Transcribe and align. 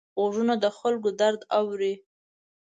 غوږونه 0.19 0.53
د 0.63 0.65
خلکو 0.77 1.09
درد 1.21 1.41
اوري 1.59 1.93